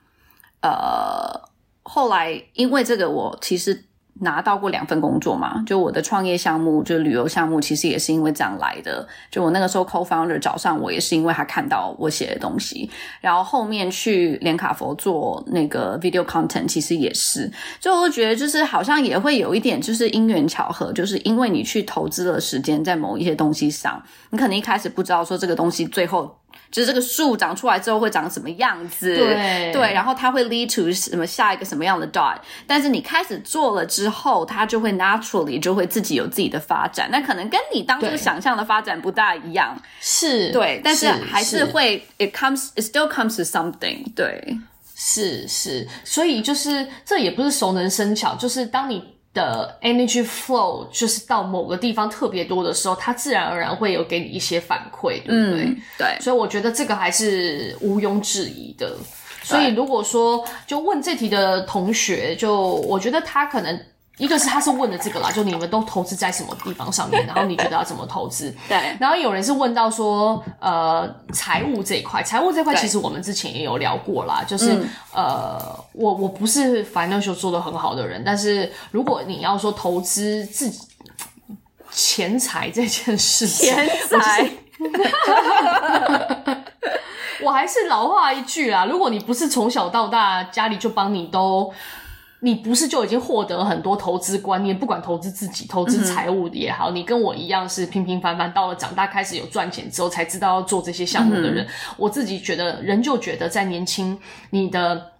[0.61, 1.49] 呃，
[1.83, 3.85] 后来因为这个我其实。
[4.21, 9.05] 拿到过两份工作嘛，就我的创业项目，就旅游项目，其实也是因为这样来的。
[9.31, 12.89] 就我那个时候 co-founder 找上我，也是因为他看到我写的东西。
[13.19, 17.51] 然后后面去连卡佛做那个 video content，其实也是。
[17.79, 26.37] 就我觉得就是好像也会有一点就是因缘巧合，就是因为你去投资了时间在某一些东西上，你可能一开始不知道说这个东西最后。
[26.73, 44.57] 就是这个树长出来之后会长什么样子，对对，然后它会 lead to 什么下一个什么样的 dot，但是你开始做了之后，它就会 naturally 就会自己有自己的发展，那可能跟你当初想象的发展不大一样，是对，但是还是会是，it comes it still comes to something，对，
[44.95, 49.13] 是是，所以就是这也不是熟能生巧，就是当你。
[49.33, 55.63] 的 energy flow 就是到某个地方特别多的时候，它自然而然会有给你一些反馈，对不对？
[55.65, 56.17] 嗯，对。
[56.21, 58.95] 所以我觉得这个还是毋庸置疑的。
[59.43, 63.79] 所以如果说就问这题的同学，就我觉得他可能。
[64.17, 68.55] 一个是他是问的这个啦， 就你们都投资在什么地方上面，然后你觉得要怎么投资？
[68.69, 68.95] 对。
[68.99, 80.87] 然后有人是问到说，呃，财务这一块，财务这块其实我们之前也有聊过啦，就是、嗯、呃，我我不是 financial 做的很好的人，但是如果你要说投资自己
[81.91, 84.47] 钱财这件事情，钱财，
[87.41, 91.73] 我 还是老话一句啦，如果你不是从小到大家里就帮你都。
[92.45, 101.63] 你不是就已经获得很多投资观念，不管投资自己、投资财务也好，嗯、你跟我一样是平平凡凡，到了长大开始有赚钱之后才知道要做这些项目的人。
[101.63, 105.13] 嗯、我自己觉得，人就觉得在年轻你的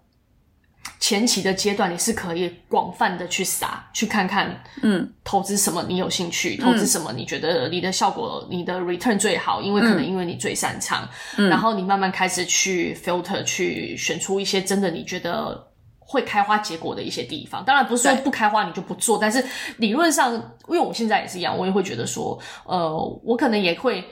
[0.99, 11.07] 前期的阶段，你是可以广泛的去撒，去看看，嗯，投资什么你有兴趣，投资什么你觉得你的效果、你的 return 最好，因为可能因为你最擅长，
[11.38, 15.69] 嗯、然后你慢慢开始去 filter，去选出一些真的你觉得。
[16.13, 19.43] 会开花结果的一些地方，当然不是说不开花你就不做，但是
[19.78, 20.34] 理论上，
[20.67, 24.04] 因为我现在也是一样，我也会觉得说，呃，我可能也会，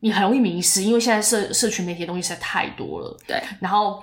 [0.00, 4.02] 你很容易迷失，因为现在社社群媒体的东西实在太多了，对，然后。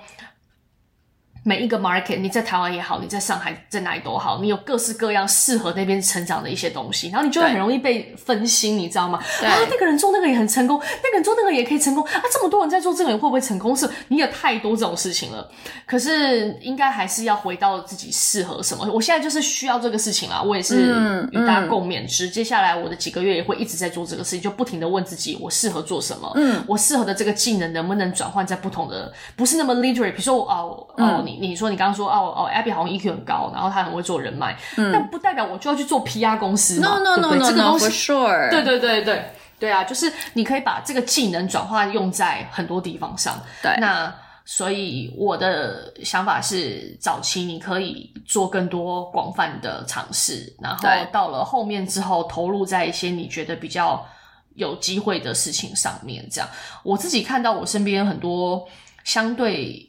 [1.48, 9.18] 每一个 market，你在台湾也好，你在上海，在哪里都好，你有各式各样适合那边成长的一些东西，然后你就会很容易被分心，你知道吗？
[9.18, 12.22] 啊，那个人做那个也很成功，那个人做那个也可以成功啊！
[12.30, 13.74] 这么多人在做这个，你会不会成功？
[13.74, 15.50] 是，你有太多这种事情了。
[15.86, 18.86] 可是应该还是要回到自己适合什么。
[18.92, 20.94] 我现在就是需要这个事情啦，我也是
[21.32, 22.26] 与大家共勉之。
[22.26, 26.30] 嗯嗯、接下来我的几个月也会一直在做这个事情，就不停的问自己，我适合做什么？
[26.34, 31.37] 嗯，我适合的这个技能能不能转换在不同的，不是那么 literary，比如说哦哦，你。
[31.38, 36.88] 你说你刚刚说哦哦，Abby 好像 EQ 很高，然后他很会做人脉，嗯，但不代表我就要去做 PR 公司嘛。
[36.88, 38.50] No no no no no, 这个东西 for sure。
[38.50, 39.24] 对对对对
[39.58, 43.40] 对啊，就是你可以把这个技能转化用在很多地方上。
[43.62, 54.06] 对，那所以我的想法是，早期你可以做更多广泛的尝试，然后到了后面之后，投入在一些你觉得比较
[54.54, 56.24] 有机会的事情上面。
[56.30, 56.48] 这样，
[56.82, 58.64] 我自己看到我身边很多
[59.02, 59.84] 相对。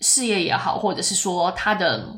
[0.00, 2.16] 事业也好，或者是说他的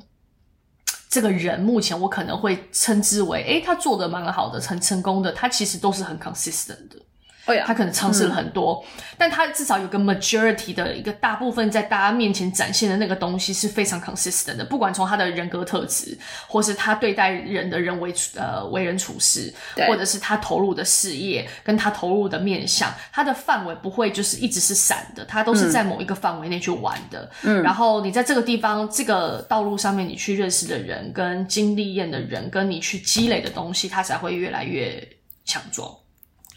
[1.09, 7.01] 这个人，目前我可能会称之为，诶，他做的蛮好的，很成功的，他其实都是很 consistent 的。
[7.65, 19.53] 他可能尝试了很多，嗯、但他至少有个 majority 的一个大部分在大家面前展现的那个东西是非常 consistent 的，不管从他的人格特质，或是他对待人的人为呃为人处事，
[19.87, 27.31] 或者是他投入的事业跟他投入的面向，他的范围不会就是一直是散的，他都是在某一个范围内去玩的。
[27.43, 35.09] 嗯，然后你在这个地方这个道路上面，你去认识的人跟经历验的人，跟你去积累的东西，他才会越来越
[35.45, 35.91] 强壮。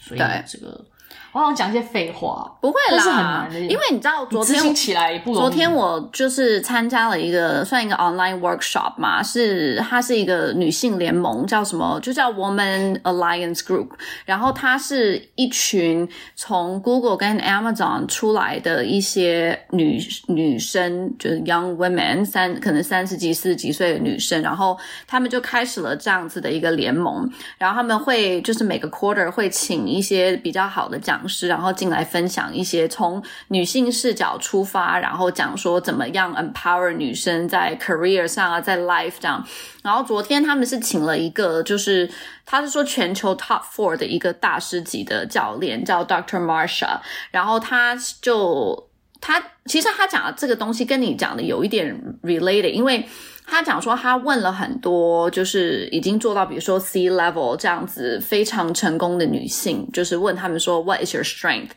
[0.02, 0.84] 所以这个。
[1.32, 11.98] 我好像讲一些废话，不会啦，是很难的，因为你知道昨天起来昨天我就是参加了一个算一个 online workshop 嘛，是它是一个女性联盟，叫什么？
[12.02, 13.88] 就叫 Woman Alliance Group。
[14.26, 27.26] 然后它是一群从 Google 跟 Amazon 出来的一些女女生，就是 young women，三可能三十几、四十几岁的女生，然后他们就开始了这样子的一个联盟。
[27.56, 31.21] 然后他们会就是每个 quarter 会请一些比较好的讲。
[31.48, 39.46] 然后进来分享一些从女性视角出发，然后讲说怎么样 empower 女生在 career 上啊，在 life 这样。
[39.82, 42.10] 然后昨天他们是请了一个，就是
[42.46, 46.40] 他是说全球 top four 的一个大师级的教练，叫 Dr.
[46.40, 47.00] Marsha。
[47.30, 48.88] 然后他就
[49.20, 53.08] 他其实他讲的这个东西跟你讲的有一点 related，因为。
[53.52, 61.68] 他讲说，他问了很多，就是已经做到，比如说 C level 这样子非常成功的女性，就是问他们说，What is your strength？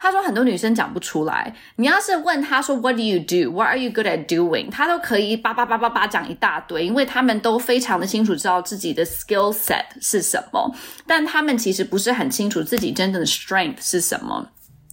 [0.00, 1.54] 他说很多女生讲不出来。
[1.76, 4.68] 你要是问他说，What do you do？What are you good at doing？
[4.68, 10.74] 他都可以叭叭叭叭叭讲一大堆，因为他们都非常的清楚知道自己的 skill set 是什么，
[11.06, 14.44] 但他们其实不是很清楚自己真正的 strength 是什么。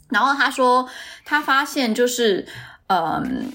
[0.09, 0.87] 然后他说，
[1.25, 2.45] 他发现就是，
[2.85, 3.51] 嗯，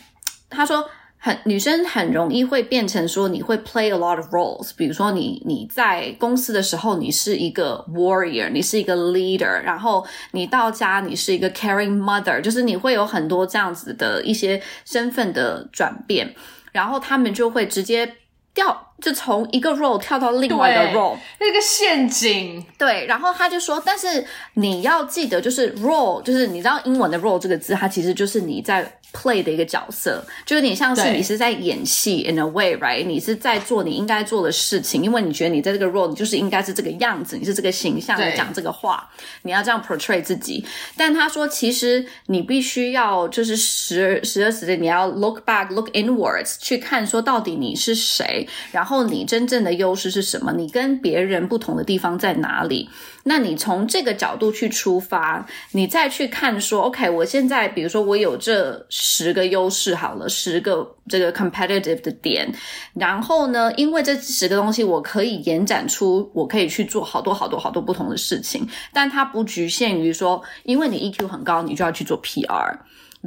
[0.51, 0.85] 他说。
[1.25, 16.35] 很女生很容易会变成说，你会 play a lot of roles，比如说你你在公司的时候你是一个 warrior，你是一个 leader，然后你到家你是一个 caring mother，就是你会有很多这样子的一些身份的转变，
[16.73, 18.17] 然后他们就会直接
[18.53, 22.63] 掉，就从一个 role 跳到另外一个 role，那个陷阱。
[22.77, 24.23] 对，然后他就说，但是
[24.57, 28.99] 你要记得，就是 role，就是你知道英文的 role 这个字，它其实就是你在。
[29.15, 33.07] Play 的一个角色，就有点像是你是在演戏，in a way，right？
[33.07, 39.09] 你是在做你应该做的事情，因为你觉得你在这个 role，你就是应该是这个样子，你是这个形象来讲这个话，
[39.43, 40.65] 你要这样 portray 自己。
[40.97, 52.91] 但他说，其实你必须要就是时时而时的，你要 look back，look inwards，去看说到底你是谁，然后你真正的优势是什么，你跟别人不同的地方在哪里。
[53.27, 62.47] 那你从这个角度去出发，你再去看说，OK，我现在比如说我有这十个优势好了，十个这个 competitive 的点，
[62.95, 72.77] 然后呢，因为这十个东西我可以延展出，我可以去做好多好多好多不同的事情，但它不局限于说，因为你 EQ 很高，你就要去做 PR。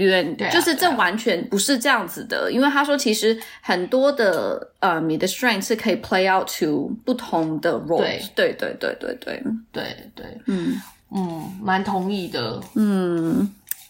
[0.05, 8.27] 对，对，就是这完全不是这样子的，啊、因为他说其实很多的呃，你的 strength 是可以 play out to 不同的 roles。
[8.35, 9.83] 对，对，对，对，对，对，对，
[10.15, 10.79] 对，嗯。
[11.09, 13.49] 嗯，蛮同意的，嗯。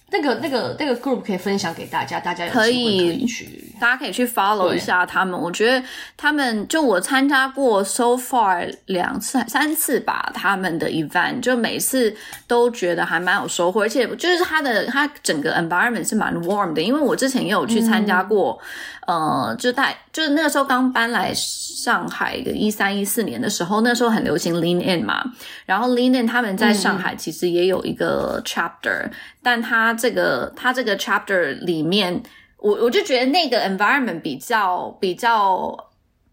[0.10, 5.38] 那个、那个、那个 group 可以分享给大家，大家可以去，大家可以去 follow 一下他们。
[5.40, 12.16] 我觉得他们就我参加过 so far 两次、三次吧，他们的 event 就每次
[12.48, 18.58] 都觉得还蛮有收获，而且就是他的他整个 environment 是蛮 warm 的，因为我之前也有去参加过。
[19.08, 25.24] 嗯呃，就在就是那个时候刚搬来上海的一三一四年的时候，那时候很流行 Lean In 嘛，
[25.66, 32.22] 然后 Lean In 他们在上海其实也有一个 chapter，嗯，但他这个他这个 chapter 里面，
[32.58, 35.74] 我我就觉得那个 environment 比较比较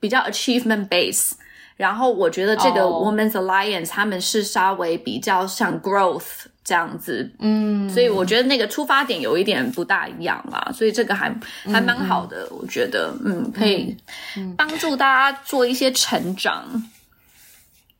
[0.00, 1.34] 比较 achievement base，
[1.76, 6.46] 然后我觉得这个 Women's Alliance 他们是稍微比较像 growth。
[6.64, 11.28] 这样子，嗯，所以我觉得那个出发点有一点不大一样啦，所以这个还
[11.64, 13.94] 还蛮好的，嗯、我觉得，嗯，可以
[14.56, 16.64] 帮助大家做一些成长。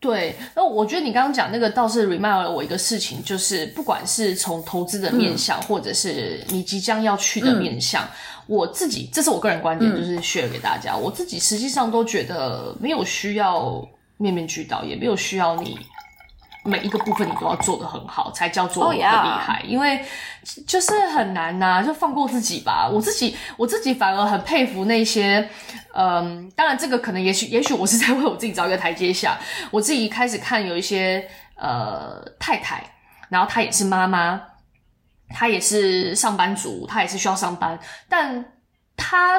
[0.01, 8.09] 对，那我觉得你刚刚讲那个倒是 remind 了我一个事情，就是不管是从投资的面向，嗯、或者是你即将要去的面向，嗯、
[8.47, 13.87] 我自己这是我个人观点，就是 share 给大家，嗯、我自己实际上都觉得没有需要
[14.19, 15.79] 面面俱到，也没有需要你。
[16.65, 19.61] 每一个部分你都要做得很好，才叫做很厉害。
[19.63, 19.71] Oh.
[19.71, 20.03] 因为
[20.67, 22.89] 就是很难呐、啊，就放过自己吧。
[22.89, 25.49] 我自己，我自己反而很佩服那些，
[25.95, 29.39] 嗯，当然这个可能也许，也许我是在为我自己找一个台阶下。
[29.71, 32.83] 我自己开始看有一些呃太太，
[33.29, 34.41] 然后她也是妈妈，
[35.29, 38.43] 她也是上班族，她也是需要上班，但
[38.97, 39.39] 她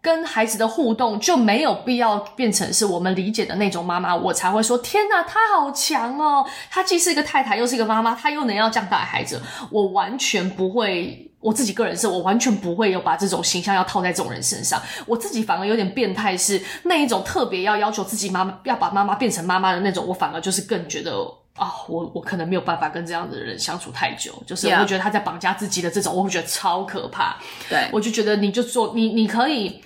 [0.00, 6.46] 跟孩子的互动就没有必要变成是我们理解的那种妈妈，我才会说天哪，她好强哦！
[6.70, 14.80] 她既是一个太太，又是一个妈妈，她又能要这样带孩子，我完全不会，我自己个人是我完全不会有把这种形象要套在这种人身上。
[15.04, 21.12] 我自己反而有点变态，是那一种特别要要求自己妈妈要把妈妈变成妈妈的那种，我反而就是更觉得
[21.56, 27.36] 啊、我我可能没有办法跟这样的人相处太久，就是我会觉得他在绑架自己的这种，我会觉得超可怕。
[27.68, 29.82] 对，我就觉得你就做你你可以。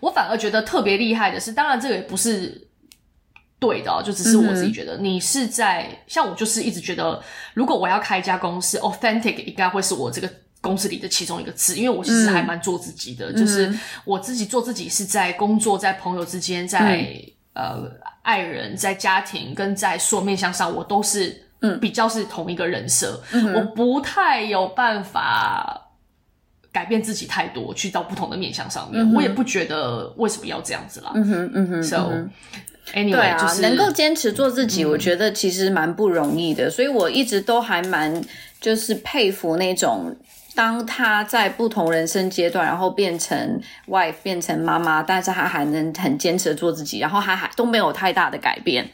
[0.00, 2.68] 我反而觉得特别厉害的是，当然这个也不是
[3.58, 7.22] 对的，就只是我自己觉得，你是在、嗯、像我就是一直觉得，
[7.54, 10.30] 如果我要开一家公司，authentic 应该会是我这个
[10.60, 13.72] 公司里的其中一个字，因为我其实还蛮做自己的，嗯、就是
[14.04, 17.06] 我自己做自己是在工作、在朋友之间、在、
[17.54, 17.90] 嗯、呃
[18.22, 21.80] 爱人、在家庭跟在所有面向上，我都是嗯。
[21.80, 25.80] 比较是同一个人设，嗯、我不太有办法。
[26.74, 31.12] 改变自己太多，去到不同的面向上面，嗯、我也不觉得为什么要这样子啦。
[31.14, 32.10] 嗯哼，嗯哼，So
[32.92, 36.68] anyway，对啊，就是能够坚持做自己，嗯、我觉得其实蛮不容易的。
[36.68, 38.20] 所以我一直都还蛮
[38.60, 40.16] 就是佩服那种，
[40.56, 48.90] 当他在不同人生阶段，然后变成 wife，变成妈妈，但是他还能很坚持做自己，然后他还都没有太大的改变。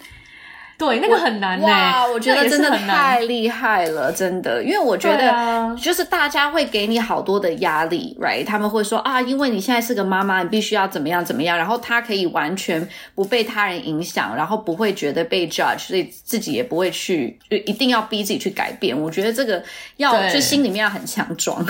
[0.80, 2.06] 对，那个很难、欸、哇！
[2.06, 8.46] 我觉得真的太厉害了，真的，因为我觉得就是大家会给你好多的压力，right？
[8.46, 18.98] 他们会说啊，因为你现在是个妈妈，你必须要怎么样怎么样，然后他可以完全不被他人影响，然后不会觉得被 judge，所以自己也不会去就一定要逼自己去改变。
[18.98, 19.62] 我觉得这个
[19.98, 21.62] 要就心里面要很强壮，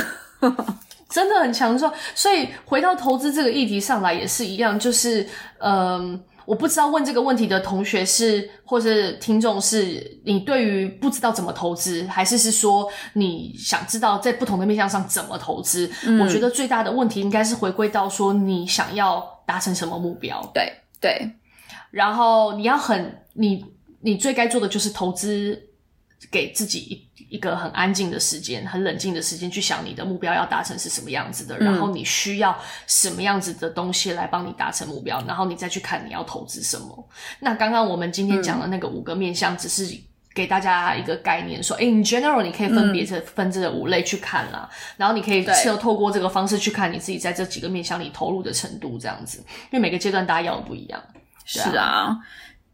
[1.11, 1.92] 真的很强壮。
[2.14, 6.20] 所以回到投资这个议题上来也是一样，就是嗯。
[6.47, 15.91] 我不知道问这个问题的同学是，或是听众是，你对于不知道怎么投资，还是是说你想知道在不同的面向上怎么投资？
[16.07, 20.41] 嗯，我觉得最大的问题应该是回归到说你想要达成什么目标。
[20.53, 21.30] 对对，
[21.91, 23.64] 然后你要很，你
[24.01, 25.69] 你最该做的就是投资
[26.30, 27.06] 给自己。
[27.28, 32.58] 一个很安静的时间，很冷静的时间，去想你的目标要达成是什么样子的，嗯、然后你需要
[32.88, 37.08] 什么样子的东西来帮你达成目标，然后你再去看你要投资什么。
[37.38, 39.88] 那刚刚我们今天讲的那个五个面向，只是
[40.34, 49.38] 给大家一个概念，说，诶 in general 你可以分别这分这五类去看啦，嗯、然后你可以是透过这个方式去看你自己在这几个面向里投入的程度，这样子，
[49.70, 51.00] 因为每个阶段大家要的不一样。
[51.46, 52.16] 是啊，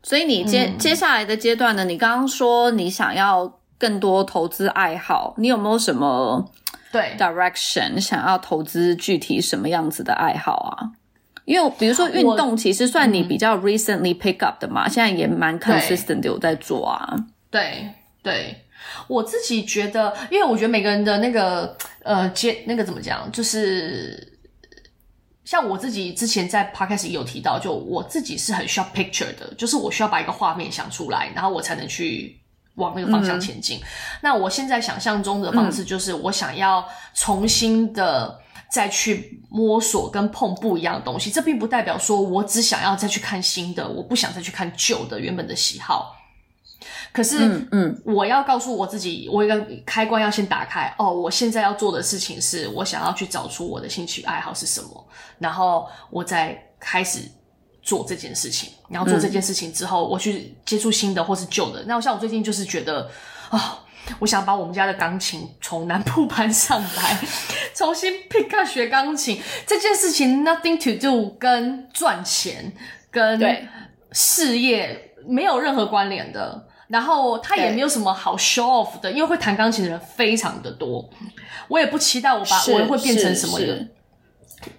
[0.07, 1.85] 所以你接、嗯、接下来的阶段呢？
[1.85, 3.59] 你刚刚说你想要。
[3.79, 6.51] 更多投资爱好，你有没有什么
[6.91, 10.97] 对 direction 想要投资具体什么样子的爱好啊？
[11.45, 17.15] 因为比如说运动，其实算你比较 recently pick up 的嘛，嗯、现在也蛮 consistent 的有在做啊。
[17.51, 17.87] 对
[18.23, 18.63] 对，
[19.09, 24.36] 我自己觉得，因为我觉得每个人的那个呃，接那个怎么讲，就是
[25.47, 32.39] 像我自己之前在 podcast 也有提到，就我自己是很需要 picture 的，就是我需要把一个画面想出来，然后我才能去。
[32.77, 33.79] 往那个方向前进。
[33.79, 33.83] 嗯、
[34.21, 38.39] 那我现在想象中的方式就是，我想要重新的
[38.71, 41.31] 再去摸索跟碰不一样的东西。
[41.31, 46.15] 这并不代表说我只想要再去看新的，我不想再去看旧的原本的喜好。
[47.17, 50.95] 可是，嗯，嗯我要告诉我自己，我一个开关要先打开。
[50.99, 55.09] 哦，我现在要做的事情是我想要去找出我的兴趣爱好是什么，
[55.39, 57.21] 然后我再开始。
[57.83, 61.85] 做这件事情，然后做这件事情之后，嗯、我去接触新的或是旧的。
[61.87, 63.09] 那像我最近就是觉得，
[63.49, 63.61] 啊、哦，
[64.19, 67.17] 我想把我们家的钢琴从南部搬上来，
[67.77, 72.73] 重新 pick up 学钢琴这件事情，nothing to do 跟赚钱
[73.09, 73.41] 跟
[74.11, 76.66] 事业没有任何关联的。
[76.89, 81.09] 然后他也没有什么好 show off 的，因为会弹钢琴的人非常的多。
[81.69, 83.93] 我也不期待我把是我会变成什么人。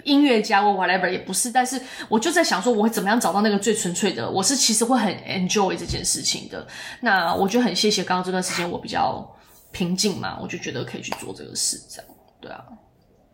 [0.03, 1.80] 音乐家或 whatever 也不是，但是
[2.10, 4.30] 我就在想说，我会怎么样找到那个最纯粹的？
[4.30, 6.66] 我是其实会很 enjoy 这件事情的。
[7.01, 9.26] 那我就很谢谢刚刚这段时间我比较
[9.72, 12.66] 平静嘛，我就觉得可以去做这个事，这样对啊，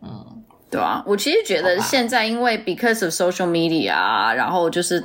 [0.02, 1.04] 嗯，对啊。
[1.08, 5.04] 我其实觉得现在因为 because of social media 啊，然后就是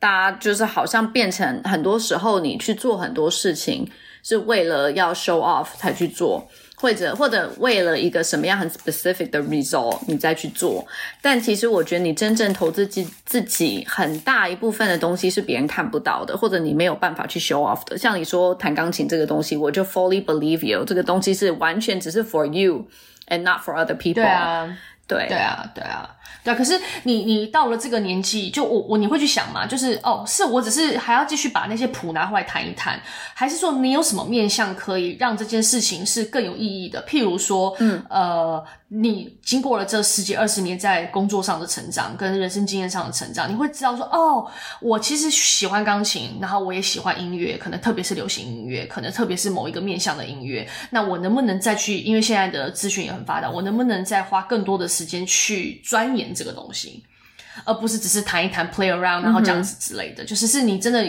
[0.00, 3.88] 大家就是好像变成很多时候你去做很多事情
[4.24, 6.48] 是为了要 show off 才去做。
[6.80, 10.82] 或者或者为了一个什么样很 specific 的 result，你再去做，
[11.20, 17.98] 但其实我觉得你真正投资自自己很大一部分的东西是别人看不到的，或者你没有办法去 show off 的。
[17.98, 22.88] 像你说弹钢琴这个东西，我就 fully believe you，这个东西是完全只是 for you
[23.28, 24.14] and not for other people。
[24.14, 26.08] 对啊，对，对啊，对啊。
[26.42, 29.66] 对，可是你你到了这个年纪，就我我你会去想吗？
[29.66, 33.00] 就是哦，是我只是还要继续把那些谱拿回来弹一弹，
[33.34, 37.04] 还是说你有什么面向可以让这件事情是更有意义的？
[37.06, 50.68] 譬如说，嗯呃，你经过了这十几二十年在工作上的成长，跟人生经验上的成长，你会知道说，哦，我其实喜欢钢琴，然后我也喜欢音乐，可能特别是流行音乐，可能特别是某一个面向的音乐。
[50.90, 51.98] 那我能不能再去？
[52.00, 57.04] 因为现在的资讯也很发达，我能不能再花更多的时间去钻研这个东西，
[57.64, 60.24] 而不是只是弹一弹，play around，然后这样子之类的。
[60.24, 61.08] 就是是你真的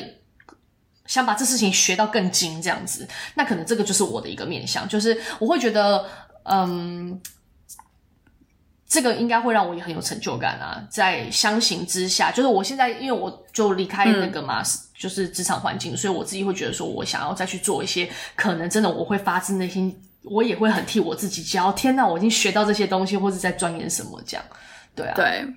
[1.08, 6.06] 想把这事情学到更精，这样子，那可能这个就是我的一个面向，就是我会觉得，
[6.44, 7.20] 嗯。
[8.92, 10.86] 这个应该会让我也很有成就感啊！
[10.90, 14.66] 在相形之下，就是我现在因为我就离开那个嘛，嗯、
[15.00, 21.72] 就是职场环境，所以我自己会觉得说，我想要再去做一些可能真的我会发自内心，我也会很替我自己骄傲。
[21.72, 24.46] 天哪，我已经学到这些东西，或者在钻研什么这样，
[24.94, 25.48] 对啊，对，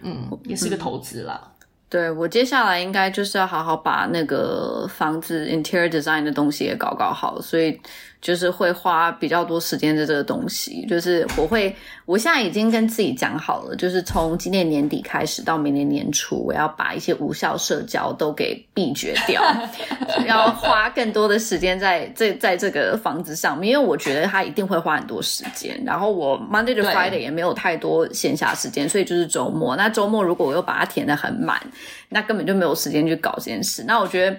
[0.00, 1.38] 嗯，也是一个投资啦。
[1.44, 7.78] 嗯、对，我接下来应该就是要好好把那个房子 interior design 的东西也搞搞好，所以。
[8.20, 19.42] 就是会花比较多时间在这个东西，就是我会，我现在已经跟自己讲好了，就是从今年年底开始到明年年初，我要把一些无效社交都给避绝掉，
[20.28, 25.82] 要花更多的时间在这在这个房子上面，因为我觉得它一定会花很多时间。
[25.86, 29.74] 然后我 Monday to Friday 也没有太多闲暇时间，所以就是周末。
[29.76, 31.58] 那周末如果我又把它填得很满，
[32.10, 33.82] 那根本就没有时间去搞这件事。
[33.86, 34.36] 那我觉得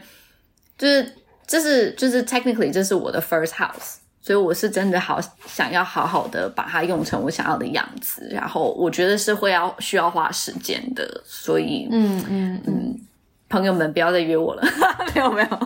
[0.78, 1.14] 就是。
[1.52, 13.00] 这是就是 technically 这是我的 first house，所以我是真的好想要好好的把它用成我想要的样子，然后我觉得是会要需要花时间的，所以嗯嗯嗯，
[13.50, 14.64] 朋友们不要再约我了，
[15.14, 15.48] 没 有没有。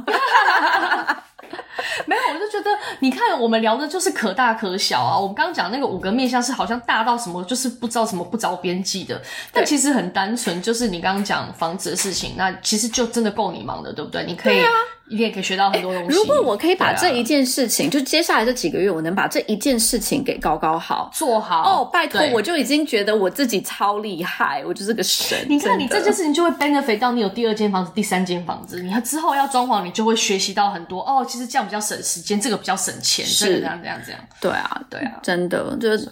[2.08, 2.70] 没有，我就觉得
[3.00, 5.18] 你看，我们聊的就是可大可小啊。
[5.18, 9.22] 我们刚刚讲那个五个面向是好像大到什么，就是不知道什么不着边际的，
[9.52, 14.26] 但其实很单纯，就是你刚刚讲房子的事情，那其实就真的够你忙的，对不对？
[14.26, 14.62] 你可以。
[15.08, 16.16] 一定也可以学到很多东西。
[16.16, 25.38] 如果我可以把这一件事情，啊、就接下来这几个月，我能把这一件事情给搞搞好，做好哦，拜托，我就已经觉得我自己超厉害，我就是个神。
[25.48, 31.02] 你看，你这件事情就会 benefit 到你有第二间房子、第三间房子，你之后要装潢，你就会学习到很多。
[31.02, 34.20] 哦，其实这样比较省时间，这个比较省钱，是这样这样这样。
[34.42, 36.10] 对啊，对啊，真的就是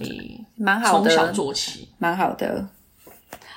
[0.55, 2.67] 蛮好的，从小做起，蛮好的。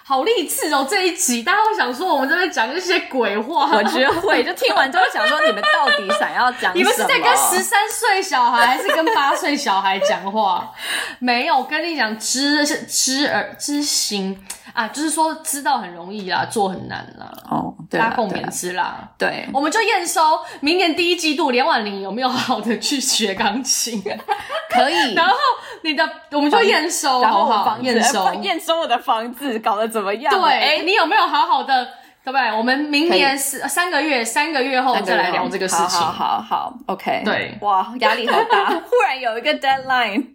[0.09, 0.86] 好励志哦！
[0.88, 3.68] 这一集大家会想说，我们这边讲一些鬼话。
[3.72, 6.74] 我觉得会，就听完之后想说，你们到底想要讲什么？
[6.76, 10.72] 你们是在跟十三岁小孩，还是跟八岁小孩讲话？
[11.18, 14.40] 没有，我跟你讲，知是知而知行
[14.72, 17.28] 啊，就是说知道很容易啦，做很难啦。
[17.50, 19.09] 哦，对，大家共勉之啦。
[19.18, 24.00] 对，我们就验收明年第一季度，连婉玲有没有好好的去学钢琴？
[24.70, 25.14] 可以。
[25.16, 25.34] 然后
[25.82, 29.95] 你的，我们就验收，然后好验收，验收我的房子搞得。
[29.97, 30.30] 怎么样？
[30.30, 31.86] 对，哎，你有没有好好的，
[32.22, 32.53] 对不对？
[32.53, 35.99] 我们明年是三个月，三个月后再来聊这个事情。
[35.99, 37.22] 好好好，OK。
[37.24, 40.26] 对，哇，压力好大， 忽然有一个 deadline。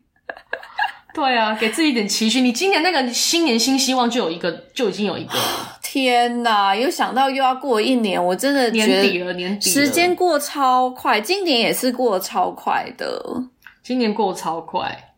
[1.14, 2.41] 对啊，给自己一点期许。
[2.41, 5.34] 你今年那个新年新希望就有一个，就已经有一个。
[5.84, 13.22] 天哪，又想到又要过一年，我真的年底了，年底了，时间过超快，今年也是过超快的，
[13.84, 15.11] 今年过超快。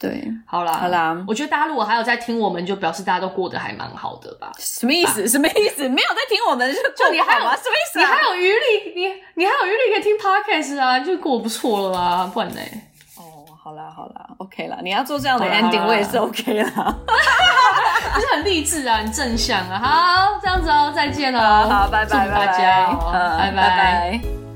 [0.00, 4.50] 对，好啦，好啦，我觉得大家如果还有在听我们，就表示大家都过得还蛮好的吧？
[4.58, 5.28] 什么意思？
[5.28, 5.86] 什么意思？
[5.90, 7.98] 没有在听我们就就你还有什么意思？
[7.98, 12.60] 你还有余力，你你还有余力可以听 podcast 啊，就过不错了啦，不然呢？
[13.18, 16.96] 哦，好啦好啦，OK 啦，你要做这样的 ending，我也是 OK 啦，
[18.14, 19.78] 就是很励志啊，很正向啊。
[19.78, 24.49] 好，这样子哦，再见哦，好，拜拜，大家，拜拜。